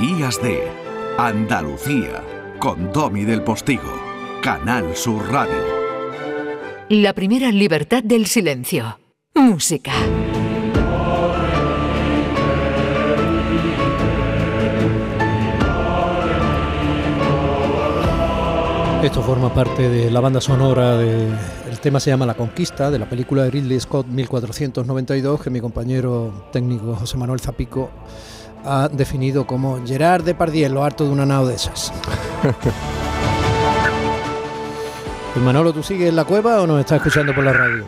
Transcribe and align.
Días 0.00 0.42
de 0.42 0.66
Andalucía 1.18 2.24
con 2.58 2.90
Domi 2.90 3.24
del 3.24 3.42
Postigo, 3.42 3.92
Canal 4.42 4.96
Sur 4.96 5.30
Radio. 5.30 5.62
La 6.88 7.12
primera 7.12 7.52
libertad 7.52 8.02
del 8.02 8.24
silencio. 8.24 8.98
Música. 9.34 9.92
Esto 19.02 19.20
forma 19.20 19.52
parte 19.52 19.90
de 19.90 20.10
la 20.10 20.20
banda 20.20 20.40
sonora 20.40 20.96
de. 20.96 21.28
El 21.70 21.78
tema 21.80 22.00
se 22.00 22.08
llama 22.08 22.24
La 22.24 22.34
Conquista, 22.34 22.90
de 22.90 22.98
la 22.98 23.06
película 23.06 23.42
de 23.42 23.50
Ridley 23.50 23.78
Scott 23.78 24.06
1492, 24.06 25.42
que 25.42 25.50
mi 25.50 25.60
compañero 25.60 26.48
técnico 26.52 26.96
José 26.96 27.18
Manuel 27.18 27.40
Zapico 27.40 27.90
ha 28.64 28.88
definido 28.88 29.46
como 29.46 29.84
Gerard 29.86 30.22
Depardieu, 30.24 30.70
lo 30.72 30.84
harto 30.84 31.04
de 31.04 31.10
una 31.10 31.24
nao 31.26 31.46
de 31.46 31.54
esas. 31.54 31.92
Pues 35.32 35.44
Manolo, 35.44 35.72
¿tú 35.72 35.82
sigues 35.82 36.08
en 36.08 36.16
la 36.16 36.24
cueva 36.24 36.60
o 36.60 36.66
nos 36.66 36.80
estás 36.80 36.96
escuchando 36.98 37.32
por 37.32 37.44
la 37.44 37.52
radio? 37.52 37.86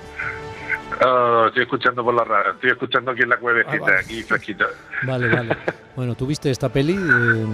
Oh, 1.05 1.47
estoy 1.49 1.63
escuchando 1.65 2.05
por 2.05 2.15
la 2.15 2.23
radio, 2.23 2.53
estoy 2.53 2.71
escuchando 2.71 3.11
aquí 3.11 3.23
en 3.23 3.30
la 3.30 3.37
cuevecita, 3.39 3.77
Ah, 3.79 3.80
vale. 3.80 3.99
aquí 3.99 4.23
fresquita. 4.23 4.66
Vale, 5.05 5.29
vale. 5.29 5.57
Bueno, 5.97 6.15
¿tú 6.15 6.27
viste 6.27 6.51
esta 6.51 6.69
peli 6.71 6.97
de, 6.97 7.47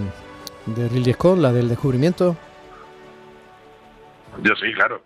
de 0.67 0.87
Ridley 0.89 1.13
Scott, 1.13 1.39
la 1.39 1.51
del 1.51 1.67
descubrimiento? 1.67 2.37
Yo 4.43 4.53
sí, 4.55 4.71
claro. 4.75 5.01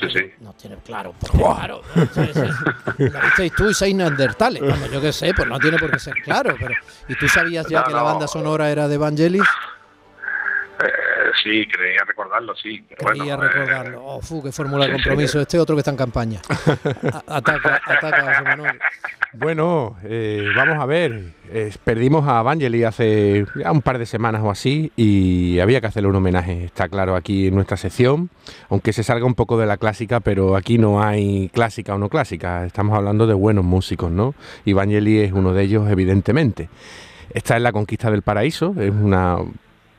Sí, 0.00 0.06
sí. 0.12 0.32
No 0.40 0.52
tiene 0.54 0.76
claro, 0.84 1.14
porque 1.20 1.38
claro. 1.38 1.82
sí, 1.94 2.30
sí. 2.34 3.04
La 3.10 3.20
visteis 3.20 3.52
tú 3.54 3.68
y 3.70 3.74
seis 3.74 3.94
neandertales. 3.94 4.60
Bueno, 4.60 4.86
yo 4.86 5.00
qué 5.00 5.12
sé, 5.12 5.32
pues 5.34 5.48
no 5.48 5.58
tiene 5.58 5.78
por 5.78 5.90
qué 5.90 5.98
ser 5.98 6.14
claro. 6.24 6.56
Pero, 6.58 6.74
¿Y 7.08 7.14
tú 7.14 7.28
sabías 7.28 7.66
ya 7.68 7.80
No, 7.80 7.86
que 7.86 7.92
la 7.92 7.98
no. 8.00 8.04
banda 8.04 8.26
sonora 8.28 8.70
era 8.70 8.88
de 8.88 8.96
Vangelis? 8.98 9.42
Sí, 11.42 11.66
creía 11.66 12.04
recordarlo, 12.06 12.54
sí. 12.56 12.84
pero 12.88 13.12
Quería 13.12 13.36
bueno, 13.36 13.50
eh, 13.50 13.54
recordarlo. 13.54 14.04
Oh, 14.04 14.20
fu, 14.22 14.42
qué 14.42 14.52
fórmula 14.52 14.86
de 14.86 14.92
sí, 14.92 14.98
sí. 14.98 15.02
compromiso. 15.04 15.40
Este 15.40 15.58
otro 15.58 15.74
que 15.76 15.80
está 15.80 15.90
en 15.90 15.96
campaña. 15.96 16.40
A- 17.28 17.36
ataca, 17.36 17.80
ataca, 17.86 18.22
José 18.22 18.42
Manuel. 18.44 18.78
Bueno, 19.34 19.96
eh, 20.04 20.48
vamos 20.56 20.78
a 20.78 20.86
ver. 20.86 21.32
eh, 21.50 21.72
perdimos 21.82 22.26
a 22.28 22.40
Vangelis 22.42 22.84
hace 22.84 23.44
ya 23.56 23.72
un 23.72 23.82
par 23.82 23.98
de 23.98 24.06
semanas 24.06 24.42
o 24.44 24.50
así 24.50 24.92
y 24.96 25.58
había 25.58 25.80
que 25.80 25.88
hacerle 25.88 26.08
un 26.08 26.16
homenaje, 26.16 26.64
está 26.64 26.88
claro, 26.88 27.16
aquí 27.16 27.48
en 27.48 27.54
nuestra 27.56 27.76
sección, 27.76 28.30
aunque 28.70 28.92
se 28.92 29.02
salga 29.02 29.26
un 29.26 29.34
poco 29.34 29.58
de 29.58 29.66
la 29.66 29.76
clásica, 29.76 30.20
pero 30.20 30.56
aquí 30.56 30.78
no 30.78 31.02
hay 31.02 31.48
clásica 31.52 31.94
o 31.94 31.98
no 31.98 32.08
clásica, 32.08 32.64
estamos 32.64 32.96
hablando 32.96 33.26
de 33.26 33.34
buenos 33.34 33.64
músicos, 33.64 34.10
¿no? 34.10 34.34
Y 34.64 34.72
Vangelis 34.72 35.24
es 35.28 35.32
uno 35.32 35.52
de 35.52 35.62
ellos, 35.64 35.90
evidentemente. 35.90 36.68
Esta 37.30 37.56
es 37.56 37.62
La 37.62 37.72
Conquista 37.72 38.10
del 38.12 38.22
Paraíso, 38.22 38.74
es 38.78 38.90
una 38.92 39.38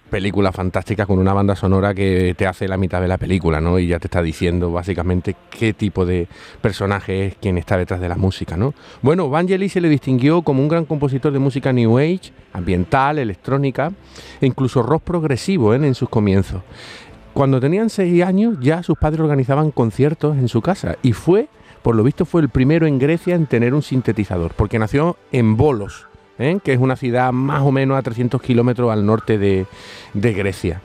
película 0.10 0.52
fantástica 0.52 1.06
con 1.06 1.20
una 1.20 1.34
banda 1.34 1.56
sonora 1.56 1.94
que 1.94 2.36
te 2.38 2.48
hace 2.48 2.68
la 2.68 2.78
mitad 2.78 3.02
de 3.02 3.08
la 3.08 3.18
película, 3.18 3.60
¿no? 3.60 3.80
Y 3.80 3.88
ya 3.88 4.00
te 4.00 4.08
está 4.08 4.22
diciendo 4.22 4.72
básicamente 4.72 5.36
qué 5.50 5.74
tipo 5.74 6.06
de 6.06 6.28
personaje 6.62 7.28
es 7.28 7.36
quien 7.36 7.58
está 7.58 7.78
detrás 7.78 8.00
de 8.00 8.10
la 8.10 8.16
música, 8.16 8.56
¿no? 8.56 8.74
Bueno, 9.02 9.30
Vangelis 9.30 9.74
se 9.74 9.82
le 9.82 9.90
distinguió 9.90 10.42
como 10.44 10.62
un 10.62 10.68
gran 10.70 10.86
compositor 10.86 11.34
de 11.34 11.40
música 11.40 11.74
New 11.74 11.98
Age, 11.98 12.32
ambiental, 12.54 13.20
electrónica 13.20 13.92
e 14.40 14.46
incluso 14.46 14.84
rock 14.84 15.04
progresivo 15.04 15.74
¿eh? 15.74 15.78
en 15.78 15.96
sus 15.96 16.10
comienzos. 16.10 16.62
Cuando 17.34 17.60
tenían 17.60 17.90
seis 17.90 18.24
años 18.24 18.58
ya 18.62 18.84
sus 18.84 18.98
padres 18.98 19.20
organizaban 19.20 19.72
conciertos 19.72 20.38
en 20.38 20.48
su 20.48 20.62
casa 20.62 20.98
y 21.04 21.12
fue, 21.12 21.50
por 21.82 21.96
lo 21.96 22.04
visto, 22.04 22.26
fue 22.26 22.42
el 22.42 22.50
primero 22.50 22.88
en 22.88 23.00
Grecia 23.00 23.36
en 23.36 23.46
tener 23.46 23.74
un 23.74 23.82
sintetizador, 23.82 24.54
porque 24.56 24.80
nació 24.80 25.18
en 25.32 25.58
Bolos, 25.58 26.08
¿eh? 26.40 26.60
que 26.64 26.74
es 26.74 26.80
una 26.80 26.96
ciudad 26.96 27.32
más 27.32 27.62
o 27.62 27.72
menos 27.72 27.98
a 27.98 28.02
300 28.02 28.42
kilómetros 28.42 28.92
al 28.92 29.06
norte 29.06 29.38
de, 29.38 29.66
de 30.14 30.34
Grecia. 30.34 30.82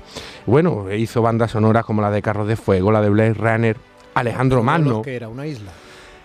Bueno, 0.46 0.92
hizo 0.92 1.22
bandas 1.22 1.52
sonoras 1.52 1.84
como 1.84 2.02
la 2.02 2.10
de 2.10 2.22
Carros 2.22 2.48
de 2.48 2.56
Fuego, 2.56 2.92
la 2.92 3.00
de 3.00 3.10
Blade 3.10 3.34
Runner, 3.34 3.76
Alejandro 4.14 4.62
Magno. 4.62 5.02
que 5.02 5.16
era 5.16 5.28
una 5.28 5.46
isla. 5.46 5.72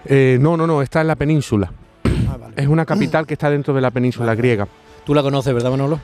Eh, 0.05 0.38
no, 0.39 0.55
no, 0.55 0.67
no, 0.67 0.81
está 0.81 1.01
en 1.01 1.07
la 1.07 1.16
península. 1.16 1.72
Ah, 2.29 2.38
vale. 2.38 2.53
Es 2.57 2.67
una 2.67 2.85
capital 2.85 3.25
que 3.25 3.33
está 3.33 3.50
dentro 3.50 3.73
de 3.73 3.81
la 3.81 3.91
península 3.91 4.35
griega. 4.35 4.67
Tú 5.03 5.13
la 5.13 5.22
conoces, 5.22 5.53
¿verdad, 5.53 5.71
Manolo? 5.71 6.00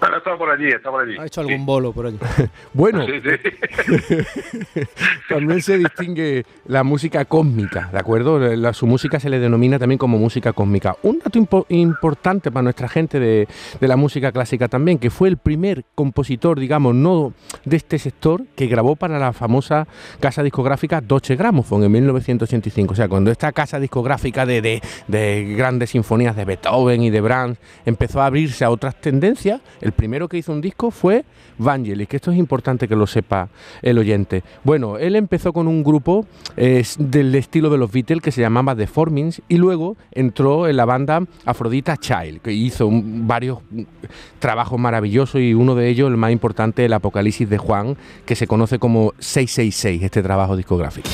Bueno, 0.00 0.16
está 0.24 0.36
por 0.38 0.50
allí, 0.50 0.68
está 0.68 0.90
por 0.90 1.02
allí. 1.02 1.16
Ha 1.18 1.26
hecho 1.26 1.40
algún 1.40 1.66
bolo 1.66 1.92
por 1.92 2.06
allí. 2.06 2.18
Bueno, 2.72 3.04
Sí, 3.06 3.12
sí. 3.22 4.72
también 5.28 5.60
se 5.62 5.78
distingue 5.78 6.44
la 6.66 6.82
música 6.84 7.24
cósmica, 7.24 7.88
¿de 7.92 7.98
acuerdo? 7.98 8.38
La- 8.38 8.72
su 8.72 8.86
música 8.86 9.20
se 9.20 9.28
le 9.30 9.38
denomina 9.38 9.78
también 9.78 9.98
como 9.98 10.18
música 10.18 10.52
cósmica. 10.52 10.96
Un 11.02 11.18
dato 11.18 11.38
impo- 11.38 11.66
importante 11.68 12.50
para 12.50 12.62
nuestra 12.62 12.88
gente 12.88 13.18
de, 13.20 13.48
de 13.80 13.88
la 13.88 13.96
música 13.96 14.32
clásica 14.32 14.68
también, 14.68 14.98
que 14.98 15.10
fue 15.10 15.28
el 15.28 15.36
primer 15.36 15.84
compositor, 15.94 16.58
digamos, 16.58 16.94
no 16.94 17.32
de 17.64 17.76
este 17.76 17.98
sector, 17.98 18.42
que 18.56 18.66
grabó 18.66 18.96
para 18.96 19.18
la 19.18 19.32
famosa 19.32 19.86
casa 20.20 20.42
discográfica 20.42 21.00
Deutsche 21.00 21.36
Grammophon 21.36 21.84
en 21.84 21.92
1985. 21.92 22.92
O 22.92 22.96
sea, 22.96 23.08
cuando 23.08 23.30
esta 23.30 23.52
casa 23.52 23.78
discográfica 23.80 24.46
de, 24.46 24.62
de- 24.62 24.82
de 25.08 25.54
grandes 25.56 25.90
sinfonías 25.90 26.36
de 26.36 26.44
Beethoven 26.44 27.02
y 27.02 27.10
de 27.10 27.20
Brahms 27.20 27.58
empezó 27.84 28.20
a 28.22 28.26
abrirse 28.26 28.64
a 28.64 28.70
otras 28.70 29.00
tendencias, 29.00 29.60
el 29.80 29.92
primero 30.12 30.28
que 30.28 30.36
hizo 30.36 30.52
un 30.52 30.60
disco 30.60 30.90
fue 30.90 31.24
Vangelis, 31.56 32.06
que 32.06 32.16
esto 32.16 32.30
es 32.30 32.36
importante 32.36 32.86
que 32.86 32.94
lo 32.94 33.06
sepa 33.06 33.48
el 33.80 33.96
oyente. 33.96 34.42
Bueno, 34.62 34.98
él 34.98 35.16
empezó 35.16 35.54
con 35.54 35.66
un 35.66 35.82
grupo 35.82 36.26
eh, 36.54 36.84
del 36.98 37.34
estilo 37.34 37.70
de 37.70 37.78
los 37.78 37.90
Beatles 37.90 38.20
que 38.20 38.30
se 38.30 38.42
llamaba 38.42 38.76
The 38.76 38.86
Formings 38.86 39.40
y 39.48 39.56
luego 39.56 39.96
entró 40.10 40.68
en 40.68 40.76
la 40.76 40.84
banda 40.84 41.22
Afrodita 41.46 41.96
Child, 41.96 42.42
que 42.42 42.52
hizo 42.52 42.86
un- 42.88 43.26
varios 43.26 43.60
trabajos 44.38 44.78
maravillosos 44.78 45.40
y 45.40 45.54
uno 45.54 45.74
de 45.74 45.88
ellos, 45.88 46.10
el 46.10 46.18
más 46.18 46.30
importante, 46.30 46.84
el 46.84 46.92
Apocalipsis 46.92 47.48
de 47.48 47.56
Juan, 47.56 47.96
que 48.26 48.36
se 48.36 48.46
conoce 48.46 48.78
como 48.78 49.14
666, 49.18 50.02
este 50.02 50.22
trabajo 50.22 50.58
discográfico. 50.58 51.08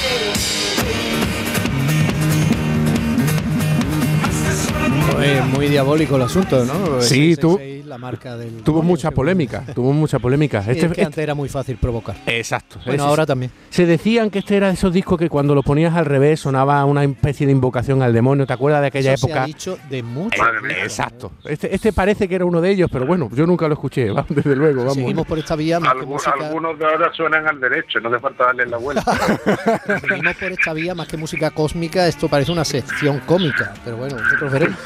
Es 5.23 5.45
muy 5.47 5.69
diabólico 5.69 6.17
el 6.17 6.23
asunto, 6.23 6.65
¿no? 6.65 7.01
Sí, 7.03 7.35
tú- 7.37 7.59
666, 7.59 7.78
la 7.89 7.99
marca 7.99 8.37
del 8.37 8.63
Tuvo 8.63 8.83
mucha 8.83 9.11
polémica, 9.11 9.65
tuvo 9.75 9.93
mucha 9.93 10.19
polémica. 10.19 10.63
Sí, 10.63 10.71
Este- 10.73 10.81
es 10.87 10.87
que 10.87 10.93
este- 10.93 11.05
antes 11.05 11.19
era 11.23 11.35
muy 11.35 11.49
fácil 11.49 11.77
provocar. 11.77 12.17
Exacto. 12.27 12.79
Bueno, 12.87 13.05
ahora 13.05 13.27
también. 13.27 13.51
Se 13.71 13.87
decían 13.87 14.31
que 14.31 14.39
este 14.41 14.57
era 14.57 14.69
de 14.69 14.75
esos 14.75 14.93
discos 14.93 15.19
que 15.19 15.29
cuando 15.29 15.55
lo 15.55 15.63
ponías 15.63 15.95
al 15.97 16.05
revés 16.05 16.41
sonaba 16.41 16.85
una 16.85 17.03
especie 17.05 17.47
de 17.47 17.53
invocación 17.53 18.03
al 18.03 18.13
demonio. 18.13 18.47
¿Te 18.47 18.53
acuerdas 18.53 18.81
de 18.83 18.89
aquella 18.89 19.13
Eso 19.15 19.27
se 19.27 19.33
época? 19.33 19.43
ha 19.43 19.47
dicho 19.47 19.79
de 19.91 20.03
muchos. 20.03 20.47
Exacto. 20.83 21.33
Este, 21.45 21.75
este 21.75 21.93
parece 21.93 22.29
que 22.29 22.35
era 22.35 22.45
uno 22.45 22.61
de 22.61 22.71
ellos, 22.71 22.89
pero 22.93 23.07
bueno, 23.07 23.29
yo 23.33 23.47
nunca 23.47 23.67
lo 23.69 23.75
escuché, 23.75 24.11
desde 24.29 24.55
luego, 24.57 24.81
vamos. 24.81 24.95
Seguimos 24.95 25.27
por 25.27 25.39
esta 25.39 25.57
vía, 25.57 25.81
más 25.81 25.95
que 25.95 26.07
música, 26.07 26.33
Algunos 26.41 26.79
de 26.79 26.85
ahora 26.85 27.11
suenan 27.15 27.47
al 27.49 27.59
derecho, 27.61 27.99
no 28.01 28.09
hace 28.11 28.19
falta 28.21 28.45
darle 28.47 28.67
la 28.67 28.77
vuelta. 28.77 29.03
seguimos 30.09 30.35
por 30.37 30.53
esta 30.53 30.73
vía, 30.73 30.95
más 30.95 31.09
que 31.09 31.17
música 31.17 31.51
cósmica, 31.51 32.07
esto 32.07 32.29
parece 32.29 32.53
una 32.53 32.65
sección 32.65 33.21
cómica. 33.21 33.73
Pero 33.85 33.97
bueno, 33.97 34.17
nosotros 34.19 34.53
veremos. 34.53 34.79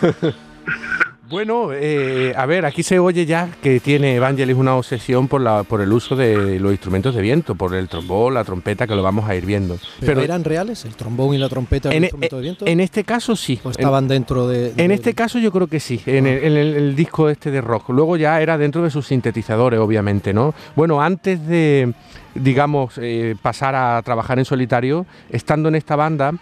Bueno, 1.32 1.70
eh, 1.72 2.34
a 2.36 2.44
ver, 2.44 2.66
aquí 2.66 2.82
se 2.82 2.98
oye 2.98 3.24
ya 3.24 3.48
que 3.62 3.80
tiene 3.80 4.16
Evangelis 4.16 4.54
una 4.54 4.76
obsesión 4.76 5.28
por, 5.28 5.40
la, 5.40 5.62
por 5.62 5.80
el 5.80 5.90
uso 5.90 6.14
de 6.14 6.60
los 6.60 6.72
instrumentos 6.72 7.14
de 7.14 7.22
viento, 7.22 7.54
por 7.54 7.74
el 7.74 7.88
trombón, 7.88 8.34
la 8.34 8.44
trompeta, 8.44 8.86
que 8.86 8.94
lo 8.94 9.02
vamos 9.02 9.26
a 9.26 9.34
ir 9.34 9.46
viendo. 9.46 9.78
Pero, 10.00 10.20
¿eran 10.20 10.44
reales? 10.44 10.84
¿El 10.84 10.94
trombón 10.94 11.34
y 11.34 11.38
la 11.38 11.48
trompeta 11.48 11.90
en, 11.90 12.02
instrumento 12.04 12.36
de 12.36 12.42
viento? 12.42 12.66
en 12.66 12.80
este 12.80 13.04
caso 13.04 13.34
sí. 13.34 13.58
¿O 13.64 13.70
estaban 13.70 14.08
dentro 14.08 14.46
de, 14.46 14.74
En 14.76 14.90
este 14.90 15.14
caso 15.14 15.38
yo 15.38 15.50
creo 15.52 15.68
que 15.68 15.80
sí, 15.80 16.02
en, 16.04 16.26
el, 16.26 16.44
en 16.44 16.52
el- 16.58 16.74
el 16.76 16.94
disco 16.94 17.30
este 17.30 17.50
de 17.50 17.62
rock. 17.62 17.88
Luego 17.88 18.18
ya 18.18 18.38
era 18.42 18.58
dentro 18.58 18.82
de 18.82 18.90
sus 18.90 19.06
sintetizadores, 19.06 19.80
obviamente, 19.80 20.34
¿no? 20.34 20.52
Bueno, 20.76 21.00
antes 21.00 21.46
de, 21.46 21.94
digamos, 22.34 22.94
eh, 22.98 23.36
pasar 23.40 23.74
a 23.74 24.00
trabajar 24.02 24.38
en 24.38 24.44
solitario, 24.44 25.06
estando 25.30 25.68
en 25.68 25.74
esta 25.74 25.96
banda, 25.96 26.32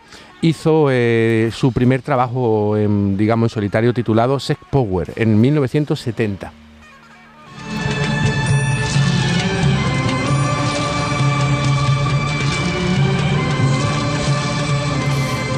hizo 0.42 0.88
eh, 0.90 1.50
su 1.52 1.72
primer 1.72 2.02
trabajo, 2.02 2.76
en, 2.76 3.16
digamos, 3.16 3.50
en 3.50 3.54
solitario 3.54 3.92
titulado 3.94 4.40
Sex 4.40 4.60
Power, 4.70 5.12
en 5.16 5.40
1970. 5.40 6.52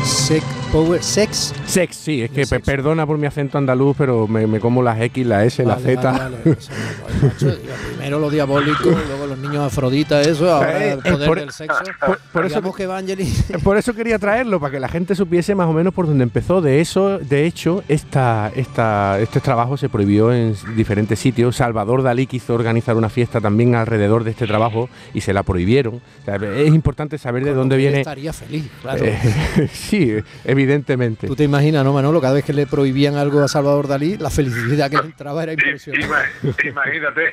Sex 0.04 0.44
Power 0.72 1.02
Sex. 1.02 1.52
Sex, 1.66 1.94
sí, 1.96 2.22
es 2.22 2.30
que 2.30 2.46
perdona 2.60 3.06
por 3.06 3.18
mi 3.18 3.26
acento 3.26 3.58
andaluz, 3.58 3.94
pero 3.98 4.26
me, 4.26 4.46
me 4.46 4.58
como 4.60 4.82
las 4.82 4.98
X, 5.00 5.26
la 5.26 5.44
S, 5.44 5.62
la 5.64 5.76
Z. 5.76 6.10
vale, 6.10 6.38
vale. 6.42 6.56
Primero 7.96 8.18
lo 8.18 8.30
diabólico, 8.30 8.84
luego 8.84 9.21
niño 9.42 9.62
Afrodita, 9.64 10.20
eso, 10.20 10.50
ahora 10.52 10.84
Eh, 10.84 10.92
el 10.92 10.98
eh, 10.98 11.02
poder 11.12 11.28
por- 11.28 11.40
del 11.40 11.50
sexo. 11.52 11.78
por- 12.06 12.18
por 12.32 12.46
eso 12.46 12.72
que 12.74 12.86
Vangelis 12.86 13.44
Por 13.62 13.76
eso 13.76 13.94
quería 13.94 14.18
traerlo, 14.18 14.58
para 14.60 14.70
que 14.72 14.80
la 14.80 14.88
gente 14.88 15.14
supiese 15.14 15.54
más 15.54 15.66
o 15.68 15.72
menos 15.72 15.92
por 15.92 16.06
dónde 16.06 16.22
empezó. 16.24 16.60
De 16.60 16.80
eso, 16.80 17.18
de 17.18 17.44
hecho, 17.44 17.82
esta, 17.88 18.50
esta, 18.56 19.18
este 19.20 19.40
trabajo 19.40 19.76
se 19.76 19.88
prohibió 19.88 20.32
en 20.32 20.54
diferentes 20.76 21.18
sitios. 21.18 21.56
Salvador 21.56 22.02
Dalí 22.02 22.26
quiso 22.26 22.54
organizar 22.54 22.96
una 22.96 23.08
fiesta 23.08 23.40
también 23.40 23.74
alrededor 23.74 24.24
de 24.24 24.30
este 24.30 24.46
trabajo 24.46 24.88
y 25.14 25.20
se 25.20 25.32
la 25.32 25.42
prohibieron. 25.42 25.96
O 25.96 26.24
sea, 26.24 26.36
es 26.36 26.68
importante 26.68 27.18
saber 27.18 27.44
de 27.44 27.50
con 27.50 27.58
dónde 27.60 27.76
que 27.76 27.80
viene. 27.82 27.98
Estaría 28.00 28.32
feliz, 28.32 28.70
claro. 28.80 29.04
Eh, 29.04 29.68
sí, 29.72 30.14
evidentemente. 30.44 31.26
Tú 31.26 31.36
te 31.36 31.44
imaginas, 31.44 31.84
¿no, 31.84 31.92
Manolo? 31.92 32.20
Cada 32.20 32.34
vez 32.34 32.44
que 32.44 32.52
le 32.52 32.66
prohibían 32.66 33.16
algo 33.16 33.40
a 33.42 33.48
Salvador 33.48 33.88
Dalí, 33.88 34.16
la 34.18 34.30
felicidad 34.30 34.90
que 34.90 34.96
le 34.98 35.04
entraba 35.06 35.42
era 35.42 35.52
impresionante. 35.52 36.06
ima- 36.06 36.54
imagínate. 36.68 37.22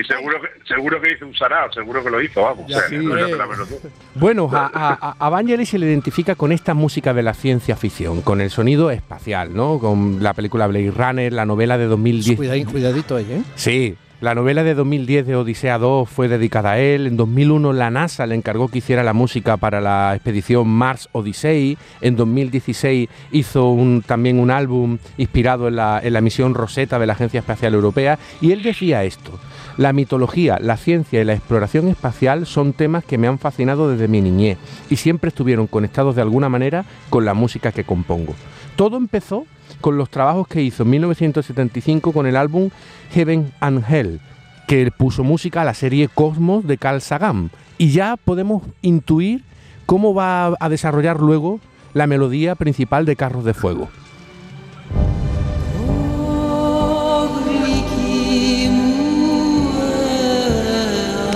Y 0.00 0.04
seguro 0.04 0.40
que, 0.40 0.48
seguro 0.74 1.00
que 1.02 1.16
sarao, 1.38 1.72
seguro 1.72 2.02
que 2.02 2.10
lo 2.10 2.20
hizo, 2.22 2.42
vamos. 2.42 2.64
Ya 2.68 2.76
o 2.76 2.80
sea, 2.80 2.88
sí, 2.88 2.96
no 2.96 3.02
hombre. 3.12 3.24
te 3.26 3.36
la 3.36 3.46
menor 3.46 3.68
duda. 3.68 3.78
Bueno, 4.14 4.50
a, 4.52 4.70
a, 4.72 5.16
a 5.18 5.28
Vangelis 5.28 5.68
se 5.68 5.78
le 5.78 5.86
identifica 5.86 6.34
con 6.34 6.52
esta 6.52 6.74
música 6.74 7.12
de 7.12 7.22
la 7.22 7.34
ciencia 7.34 7.76
ficción, 7.76 8.22
con 8.22 8.40
el 8.40 8.50
sonido 8.50 8.90
espacial, 8.90 9.54
¿no? 9.54 9.78
Con 9.78 10.22
la 10.22 10.32
película 10.34 10.66
Blade 10.66 10.90
Runner, 10.90 11.32
la 11.32 11.44
novela 11.46 11.78
de 11.78 11.86
2010. 11.86 12.36
Cuidadín, 12.36 12.64
cuidadito 12.66 13.16
ahí, 13.16 13.26
¿eh? 13.30 13.42
Sí, 13.56 13.96
la 14.20 14.36
novela 14.36 14.62
de 14.62 14.74
2010 14.74 15.26
de 15.26 15.34
Odisea 15.34 15.78
2 15.78 16.08
fue 16.08 16.28
dedicada 16.28 16.72
a 16.72 16.78
él. 16.78 17.08
En 17.08 17.16
2001 17.16 17.72
la 17.72 17.90
NASA 17.90 18.24
le 18.24 18.36
encargó 18.36 18.68
que 18.68 18.78
hiciera 18.78 19.02
la 19.02 19.12
música 19.12 19.56
para 19.56 19.80
la 19.80 20.12
expedición 20.14 20.68
Mars 20.68 21.08
Odyssey. 21.10 21.76
En 22.00 22.14
2016 22.14 23.08
hizo 23.32 23.70
un- 23.70 24.02
también 24.06 24.38
un 24.38 24.52
álbum 24.52 24.98
inspirado 25.18 25.66
en 25.66 25.74
la, 25.74 26.00
en 26.00 26.12
la 26.12 26.20
misión 26.20 26.54
Rosetta 26.54 27.00
de 27.00 27.06
la 27.06 27.14
Agencia 27.14 27.40
Espacial 27.40 27.74
Europea. 27.74 28.16
Y 28.40 28.52
él 28.52 28.62
decía 28.62 29.02
esto. 29.02 29.40
La 29.78 29.92
mitología, 29.92 30.58
la 30.60 30.76
ciencia 30.76 31.20
y 31.20 31.24
la 31.24 31.32
exploración 31.32 31.88
espacial 31.88 32.46
son 32.46 32.72
temas 32.72 33.04
que 33.04 33.16
me 33.16 33.26
han 33.26 33.38
fascinado 33.38 33.90
desde 33.90 34.08
mi 34.08 34.20
niñez 34.20 34.58
y 34.90 34.96
siempre 34.96 35.28
estuvieron 35.28 35.66
conectados 35.66 36.14
de 36.14 36.22
alguna 36.22 36.48
manera 36.48 36.84
con 37.08 37.24
la 37.24 37.32
música 37.32 37.72
que 37.72 37.84
compongo. 37.84 38.34
Todo 38.76 38.96
empezó 38.96 39.46
con 39.80 39.96
los 39.96 40.10
trabajos 40.10 40.46
que 40.46 40.62
hizo 40.62 40.82
en 40.82 40.90
1975 40.90 42.12
con 42.12 42.26
el 42.26 42.36
álbum 42.36 42.70
Heaven 43.12 43.52
and 43.60 43.84
Hell, 43.88 44.20
que 44.68 44.90
puso 44.90 45.24
música 45.24 45.62
a 45.62 45.64
la 45.64 45.74
serie 45.74 46.08
Cosmos 46.08 46.66
de 46.66 46.78
Carl 46.78 47.00
Sagan. 47.00 47.50
Y 47.78 47.90
ya 47.90 48.16
podemos 48.16 48.62
intuir 48.82 49.42
cómo 49.86 50.14
va 50.14 50.54
a 50.60 50.68
desarrollar 50.68 51.20
luego 51.20 51.60
la 51.94 52.06
melodía 52.06 52.54
principal 52.54 53.04
de 53.04 53.16
Carros 53.16 53.44
de 53.44 53.54
Fuego. 53.54 53.88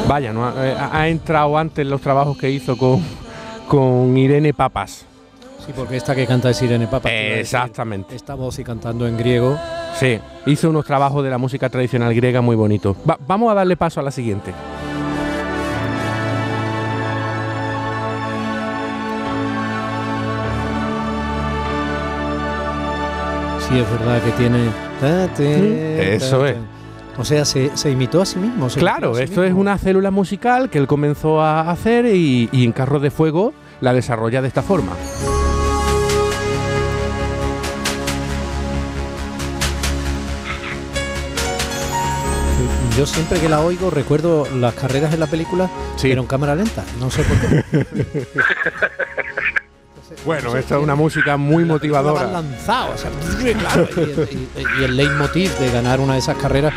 Vaya, 0.09 0.33
¿no? 0.33 0.47
ha, 0.47 0.53
eh, 0.67 0.77
ha 0.93 1.09
entrado 1.09 1.57
antes 1.59 1.87
los 1.87 2.01
trabajos 2.01 2.37
que 2.39 2.51
hizo 2.51 2.77
con, 2.77 3.03
con 3.69 4.17
Irene 4.17 4.55
Papas. 4.55 5.05
Sí, 5.65 5.73
porque 5.75 5.97
esta 5.97 6.15
que 6.15 6.27
canta 6.27 6.51
es 6.51 6.63
Irene 6.63 6.87
Papa. 6.87 7.09
te 7.09 7.15
iba 7.15 7.21
a 7.21 7.23
decir. 7.25 7.41
Exactamente. 7.41 8.15
Esta 8.15 8.35
voz 8.35 8.59
y 8.61 8.65
cantando 8.65 9.07
en 9.09 9.17
griego. 9.19 9.59
Sí, 9.99 10.19
hizo 10.47 10.71
unos 10.71 10.85
trabajos 10.85 11.25
de 11.25 11.31
la 11.31 11.39
música 11.39 11.69
tradicional 11.69 12.15
griega 12.15 12.41
muy 12.41 12.55
bonitos. 12.55 12.97
Va- 13.09 13.19
vamos 13.27 13.51
a 13.51 13.55
darle 13.55 13.77
paso 13.77 13.99
a 13.99 14.03
la 14.05 14.11
siguiente. 14.13 14.53
Sí, 23.69 23.79
es 23.79 23.91
verdad 23.91 24.23
que 24.23 24.31
tiene. 24.33 24.71
Eso 26.15 26.47
es. 26.47 26.57
O 27.19 27.25
sea, 27.25 27.45
se, 27.45 27.75
se 27.77 27.91
imitó 27.91 28.21
a 28.21 28.27
sí 28.27 28.39
mismo. 28.39 28.69
Claro, 28.69 29.15
sí 29.15 29.23
esto 29.23 29.43
es 29.43 29.55
una 29.55 29.79
célula 29.79 30.11
musical 30.11 30.69
que 30.69 30.79
él 30.79 30.87
comenzó 30.87 31.41
a 31.41 31.71
hacer 31.71 32.05
y, 32.07 32.49
y 32.53 32.65
en 32.65 32.73
Carros 32.73 33.01
de 33.03 33.11
Fuego 33.11 33.55
la 33.81 33.93
desarrolla 33.95 34.43
de 34.43 34.49
esta 34.49 34.63
forma. 34.63 34.93
Yo 42.97 43.05
siempre 43.05 43.39
que 43.39 43.49
la 43.49 43.61
oigo 43.61 43.91
recuerdo 43.91 44.47
las 44.55 44.73
carreras 44.75 45.13
en 45.13 45.21
la 45.21 45.27
película, 45.27 45.69
Sí. 45.97 46.09
pero 46.09 46.23
en 46.23 46.27
cámara 46.27 46.55
lenta. 46.55 46.83
No 46.99 47.11
sé 47.11 47.23
por 47.25 47.39
qué. 47.41 48.27
Bueno, 50.25 50.57
esta 50.57 50.77
es 50.77 50.83
una 50.83 50.95
música 50.97 51.37
muy 51.37 51.63
Van 51.65 51.69
motivadora. 51.69 52.27
lanzado, 52.27 52.95
o 52.95 52.99
sea, 52.99 53.11
claro, 53.59 53.89
y, 53.97 54.35
y- 54.35 54.49
y 54.81 54.85
el 54.85 54.97
leitmotiv 54.97 55.51
de 55.59 55.71
ganar 55.71 56.01
una 56.01 56.15
de 56.15 56.19
esas 56.21 56.37
carreras, 56.37 56.73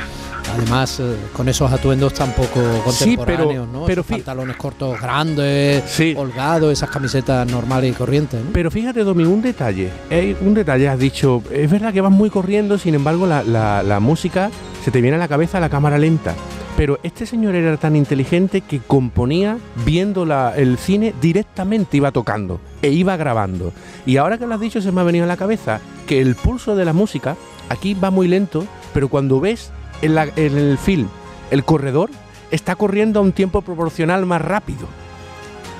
además 0.51 1.00
eh, 1.00 1.16
con 1.36 1.48
esos 1.50 1.72
atuendos 1.72 2.13
tan 2.13 2.31
poco 2.31 2.60
Sí, 2.92 3.16
pero- 3.18 3.28
contemporáneos, 3.28 3.68
¿no? 3.68 3.86
pero 3.86 4.01
Esos 4.01 4.12
pantalones 4.18 4.56
cortos 4.57 5.00
grandes, 5.00 5.84
Sí. 5.88 6.13
holgados, 6.18 6.72
esas 6.74 6.90
camisetas 6.90 7.48
normales 7.50 7.92
y 7.92 7.94
corrientes. 7.94 8.44
¿no? 8.44 8.51
Pero 8.54 8.72
fíjate, 8.72 9.04
Domi, 9.04 9.24
un 9.24 9.42
detalle. 9.42 9.90
Eh, 10.10 10.36
un 10.42 10.54
detalle, 10.54 10.88
has 10.90 11.00
dicho, 11.00 11.42
es 11.51 11.69
verdad 11.69 11.94
que 11.94 12.01
vas 12.01 12.12
muy 12.12 12.30
corriendo, 12.30 12.78
sin 12.78 12.96
embargo, 12.96 13.25
la, 13.28 13.44
la- 13.44 13.84
la 13.84 14.00
música 14.00 14.50
se 14.84 14.92
te 14.92 15.01
viene 15.01 15.16
a 15.18 15.19
la 15.19 15.28
cabeza 15.28 15.60
la 15.60 15.69
cámara 15.69 15.98
lenta. 15.98 16.34
Pero 16.78 16.98
este 17.04 17.25
señor 17.25 17.56
era 17.56 17.75
tan 17.75 17.98
inteligente 17.98 18.62
que 18.62 18.80
componía 18.80 19.57
viendo 19.86 20.25
la- 20.25 20.54
el 20.56 20.78
cine 20.78 21.13
directamente, 21.22 21.98
iba 21.98 22.12
tocando 22.12 22.62
e 22.81 22.90
iba 22.92 23.18
grabando. 23.18 23.74
Y 24.06 24.16
ahora 24.16 24.38
que 24.38 24.48
lo 24.48 24.54
has 24.56 24.62
dicho, 24.62 24.81
se 24.81 24.92
me 24.94 25.02
ha 25.02 25.04
venido 25.04 25.25
a 25.25 25.28
la 25.28 25.36
cabeza 25.36 25.81
que 26.07 26.22
el 26.22 26.36
pulso 26.36 26.78
de 26.78 26.86
la 26.86 26.94
música 26.94 27.36
aquí 27.68 27.94
va 27.95 28.12
muy 28.12 28.30
lento, 28.30 28.66
pero 28.94 29.10
cuando 29.10 29.42
ves 29.42 29.72
en, 30.01 30.16
la- 30.16 30.30
en 30.36 30.57
el 30.57 30.78
film 30.78 31.07
el 31.51 31.63
corredor, 31.63 32.10
está 32.51 32.75
corriendo 32.75 33.19
a 33.19 33.24
un 33.24 33.31
tiempo 33.31 33.62
proporcional 33.62 34.25
más 34.25 34.42
rápido. 34.42 34.88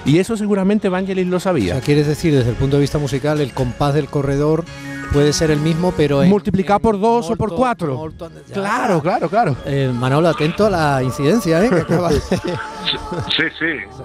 Y 0.06 0.18
eso 0.20 0.38
seguramente 0.38 0.88
Vangelis 0.90 1.28
lo 1.28 1.38
O 1.38 1.40
sabía. 1.40 1.74
sea, 1.76 1.82
quieres 1.84 2.08
decir, 2.08 2.34
desde 2.34 2.50
el 2.52 2.56
punto 2.56 2.78
de 2.78 2.82
vista 2.82 2.98
musical, 2.98 3.42
el 3.42 3.54
compás 3.54 3.94
del 3.94 4.08
corredor 4.08 4.64
puede 5.12 5.34
ser 5.34 5.52
el 5.52 5.60
mismo, 5.60 5.94
pero 5.96 6.24
en- 6.24 6.30
Multiplicado 6.30 6.78
en 6.78 6.82
por 6.84 7.00
dos 7.00 7.30
o 7.30 7.36
por 7.36 7.54
cuatro. 7.56 8.10
Claro, 8.54 9.02
claro, 9.02 9.30
claro. 9.30 9.56
Eh, 9.66 9.92
Manolo, 9.94 10.30
atento 10.30 10.68
a 10.68 10.70
la 10.70 11.04
incidencia, 11.04 11.64
¿eh? 11.64 11.70
Que 11.70 11.82
acaba 11.82 12.10
de- 12.10 12.20
Sí, 12.22 13.44
sí. 13.60 14.00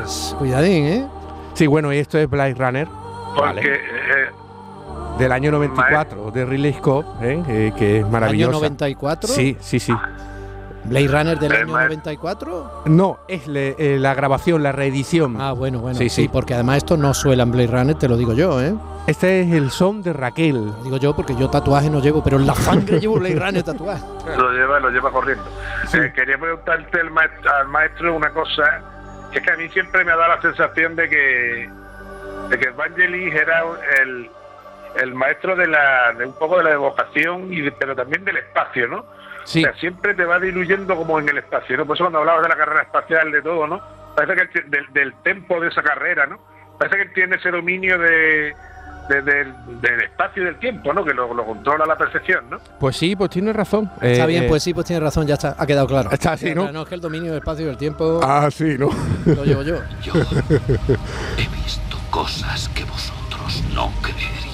Pues, 0.00 0.34
cuidadín, 0.38 0.84
¿eh? 0.86 1.06
Sí, 1.54 1.66
bueno, 1.66 1.92
y 1.92 1.98
esto 1.98 2.18
es 2.18 2.28
Blade 2.28 2.54
Runner 2.54 2.88
Porque 3.36 3.40
Vale. 3.42 3.62
eh, 3.62 3.78
del 5.18 5.32
año 5.32 5.50
94 5.52 6.30
de 6.30 6.44
Ridley 6.44 6.72
Scott, 6.74 7.06
¿eh? 7.22 7.42
Eh, 7.48 7.72
que 7.76 7.98
es 7.98 8.02
Año 8.04 8.12
maravillosa. 8.12 8.52
94. 8.52 9.28
Sí, 9.28 9.56
sí, 9.60 9.78
sí. 9.80 9.94
Blade 10.84 11.08
Runner 11.08 11.38
del 11.38 11.52
año 11.52 11.72
ma- 11.72 11.84
94. 11.84 12.82
No, 12.86 13.20
es 13.26 13.46
le- 13.46 13.74
eh, 13.78 13.98
la 13.98 14.12
grabación, 14.12 14.62
la 14.62 14.70
reedición. 14.72 15.40
Ah, 15.40 15.52
bueno, 15.52 15.78
bueno. 15.78 15.96
Sí, 15.98 16.10
Sí, 16.10 16.22
sí. 16.24 16.28
porque 16.28 16.52
además 16.52 16.78
esto 16.78 16.96
no 16.98 17.14
suela 17.14 17.42
en 17.44 17.52
Blade 17.52 17.68
Runner, 17.68 17.94
te 17.96 18.06
lo 18.06 18.18
digo 18.18 18.34
yo, 18.34 18.60
¿eh? 18.60 18.74
Este 19.06 19.40
es 19.42 19.52
el 19.52 19.70
son 19.70 20.02
de 20.02 20.12
Raquel. 20.12 20.66
Lo 20.66 20.82
digo 20.82 20.96
yo 20.98 21.16
porque 21.16 21.34
yo 21.36 21.48
tatuaje 21.48 21.88
no 21.88 22.00
llevo, 22.00 22.22
pero 22.22 22.36
en 22.36 22.46
la 22.46 22.54
sangre 22.54 23.00
llevo 23.00 23.18
Blade 23.18 23.36
Runner 23.38 23.62
tatuaje. 23.62 24.02
lo 24.36 24.50
lleva, 24.52 24.78
lo 24.80 24.90
lleva 24.90 25.10
corriendo. 25.10 25.44
Eh, 25.94 26.12
quería 26.14 26.36
preguntarte 26.36 27.00
al 27.00 27.10
maestro, 27.10 27.50
al 27.54 27.68
maestro 27.68 28.14
una 28.14 28.30
cosa, 28.30 28.64
que 29.32 29.38
es 29.38 29.44
que 29.44 29.50
a 29.52 29.56
mí 29.56 29.68
siempre 29.70 30.04
me 30.04 30.12
ha 30.12 30.16
dado 30.16 30.34
la 30.36 30.42
sensación 30.42 30.96
de 30.96 31.08
que 31.08 31.70
de 32.50 32.58
que 32.58 32.68
Vangelis 32.70 33.34
era 33.34 33.62
el, 34.02 34.30
el 35.00 35.14
maestro 35.14 35.56
de 35.56 35.66
la 35.66 36.12
de 36.16 36.26
un 36.26 36.32
poco 36.38 36.58
de 36.58 36.64
la 36.64 36.72
evocación 36.72 37.52
y 37.52 37.60
de- 37.62 37.72
pero 37.72 37.94
también 37.96 38.24
del 38.24 38.36
espacio, 38.38 38.86
¿no? 38.88 39.04
Sí, 39.44 39.60
O 39.62 39.68
sea, 39.68 39.74
siempre 39.78 40.14
te 40.14 40.24
va 40.24 40.38
diluyendo 40.40 40.96
como 40.96 41.18
en 41.18 41.28
el 41.28 41.38
espacio, 41.38 41.76
¿no? 41.76 41.84
Por 41.86 41.96
eso 41.96 42.04
cuando 42.04 42.20
hablabas 42.20 42.42
de 42.44 42.48
la 42.48 42.56
carrera 42.56 42.82
espacial, 42.82 43.30
de 43.30 43.42
todo, 43.42 43.66
¿no? 43.66 43.80
Parece 44.16 44.48
que 44.48 44.60
del, 44.62 44.86
del 44.92 45.14
tempo 45.22 45.60
de 45.60 45.68
esa 45.68 45.82
carrera, 45.82 46.26
¿no? 46.26 46.38
Parece 46.78 46.96
que 46.96 47.02
él 47.02 47.12
tiene 47.12 47.36
ese 47.36 47.50
dominio 47.50 47.98
de, 47.98 48.54
de- 49.10 49.22
del- 49.22 49.54
del 49.82 50.00
espacio 50.00 50.42
y 50.42 50.46
del 50.46 50.58
tiempo, 50.58 50.94
¿no? 50.94 51.04
Que 51.04 51.12
lo, 51.12 51.34
lo 51.34 51.44
controla 51.44 51.84
la 51.84 51.96
perfección, 51.96 52.48
¿no? 52.48 52.58
pues 52.80 52.96
sí, 52.96 53.14
pues 53.16 53.28
tiene 53.30 53.52
razón. 53.52 53.90
Está 54.00 54.24
Eh, 54.24 54.26
bien, 54.28 54.44
eh, 54.44 54.48
pues 54.48 54.62
sí, 54.62 54.72
pues 54.72 54.86
tiene 54.86 55.00
razón, 55.00 55.26
ya 55.26 55.34
está, 55.34 55.54
ha 55.58 55.66
quedado 55.66 55.86
claro. 55.86 56.10
Está 56.10 56.32
así, 56.32 56.54
¿no? 56.54 56.72
No, 56.72 56.82
es 56.82 56.88
que 56.88 56.94
el 56.94 57.00
dominio 57.02 57.32
del 57.32 57.40
espacio 57.40 57.64
y 57.64 57.68
del 57.68 57.76
tiempo 57.76 58.20
Ah, 58.22 58.48
sí, 58.50 58.76
¿no? 58.78 58.88
lo 59.26 59.44
llevo 59.44 59.62
yo. 59.62 59.76
Yo 60.02 60.14
he 60.14 61.48
visto 61.62 61.98
cosas 62.10 62.68
que 62.70 62.84
vosotros 62.84 63.62
no 63.74 63.92
creeríais. 64.00 64.53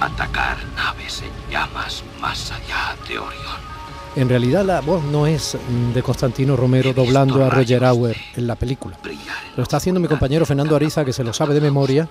Atacar 0.00 0.58
naves 0.76 1.22
en 1.22 1.52
llamas 1.52 2.04
más 2.20 2.52
allá 2.52 2.96
de 3.08 3.18
Orión. 3.18 3.76
En 4.14 4.28
realidad 4.28 4.64
la 4.64 4.80
voz 4.80 5.02
no 5.04 5.26
es 5.26 5.56
de 5.94 6.02
Constantino 6.02 6.56
Romero 6.56 6.92
doblando 6.92 7.44
a 7.44 7.50
Roger 7.50 7.84
Auer 7.84 8.16
en 8.34 8.46
la 8.46 8.56
película. 8.56 8.98
En 9.04 9.18
Lo 9.56 9.62
está 9.62 9.78
haciendo 9.78 10.00
mi 10.00 10.08
compañero 10.08 10.46
Fernando 10.46 10.76
Ariza, 10.76 11.04
que 11.04 11.12
se 11.12 11.24
lo 11.24 11.32
sabe 11.32 11.54
de 11.54 11.60
memoria, 11.60 12.08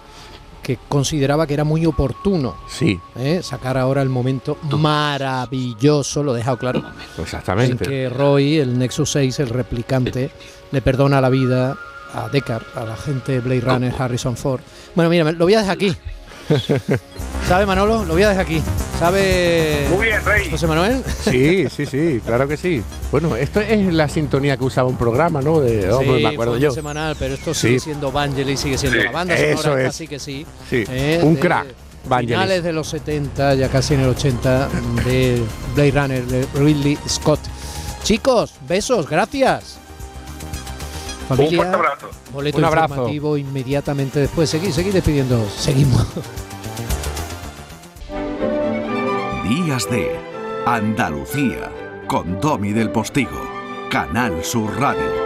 que 0.62 0.78
consideraba 0.90 1.46
que 1.46 1.54
era 1.54 1.64
muy 1.64 1.86
oportuno 1.86 2.56
Sí, 2.68 3.00
¿eh? 3.16 3.42
sacar 3.44 3.78
ahora 3.78 4.02
el 4.02 4.10
momento 4.10 4.58
maravilloso, 4.64 6.24
lo 6.24 6.34
he 6.34 6.38
dejado 6.40 6.58
claro, 6.58 6.80
en 6.80 7.24
exactamente. 7.24 7.86
que 7.86 8.10
Roy, 8.10 8.58
el 8.58 8.78
Nexus 8.78 9.12
6, 9.12 9.40
el 9.42 9.50
replicante, 9.50 10.32
le 10.72 10.82
perdona 10.82 11.22
la 11.22 11.30
vida 11.30 11.78
a 12.16 12.30
Deckard, 12.30 12.64
a 12.76 12.86
la 12.86 12.96
gente 12.96 13.40
Blade 13.40 13.62
Runner, 13.62 13.94
Harrison 13.98 14.36
Ford. 14.38 14.62
Bueno, 14.96 15.10
mira, 15.10 15.24
me- 15.24 15.34
lo 15.34 15.46
voy 15.46 15.54
a 15.56 15.60
dejar 15.60 15.74
aquí. 15.76 15.96
¿Sabe, 17.48 17.66
Manolo? 17.66 18.06
Lo 18.06 18.14
voy 18.14 18.24
a 18.24 18.30
dejar 18.30 18.46
aquí. 18.46 18.62
¿Sabe 19.00 19.88
Muy 19.92 20.06
bien, 20.08 20.24
Rey. 20.26 20.50
José 20.50 20.68
Manuel? 20.68 21.04
Sí, 21.24 21.68
sí, 21.70 21.86
sí, 21.86 22.22
claro 22.26 22.48
que 22.48 22.56
sí. 22.58 22.82
Bueno, 23.12 23.36
esto 23.36 23.60
es 23.60 23.94
la 23.94 24.08
sintonía 24.10 24.56
que 24.58 24.64
usaba 24.64 24.88
un 24.88 24.98
programa, 24.98 25.42
¿no? 25.42 25.60
De, 25.60 25.90
oh, 25.92 26.02
Sí, 26.02 26.08
me 26.24 26.28
acuerdo 26.30 26.54
fue 26.54 26.62
yo. 26.62 26.72
semanal, 26.72 27.16
pero 27.20 27.34
esto 27.36 27.54
Sí. 27.54 27.68
sigue 27.68 27.80
siendo 27.80 28.12
Vangelis, 28.12 28.60
sigue 28.60 28.78
siendo 28.78 28.98
Sí, 29.00 29.06
la 29.06 29.12
banda 29.12 29.36
eso 29.36 29.78
es. 29.78 29.86
casi 29.88 30.08
que 30.08 30.18
sí. 30.20 30.46
Sí, 30.70 30.84
Eh, 30.88 31.20
un 31.22 31.36
de 31.36 31.40
crack, 31.42 31.66
Vangelis. 32.08 32.36
Finales 32.36 32.64
de 32.64 32.74
los 32.74 32.88
70, 32.88 33.54
ya 33.56 33.70
casi 33.70 33.94
en 33.96 34.00
el 34.02 34.10
80, 34.10 34.70
de 35.06 35.42
Blade 35.76 35.92
Runner, 35.92 36.26
de 36.26 36.48
Ridley 36.56 36.98
Scott. 37.08 37.40
Chicos, 38.04 38.54
besos, 38.68 39.10
gracias. 39.10 39.75
Un 41.28 41.38
Familia, 41.38 41.58
fuerte 41.58 41.76
abrazo. 41.76 42.10
boleto 42.32 42.58
Un 42.60 42.66
abrazo. 42.66 42.94
informativo 42.94 43.38
inmediatamente 43.38 44.20
después. 44.20 44.50
Seguid, 44.50 44.72
seguid 44.72 44.94
despidiendo. 44.94 45.44
Seguimos. 45.58 46.06
Días 49.48 49.90
de 49.90 50.16
Andalucía 50.66 51.72
con 52.08 52.40
Domi 52.40 52.74
del 52.74 52.92
Postigo, 52.92 53.42
Canal 53.90 54.44
Sur 54.44 54.80
Radio. 54.80 55.25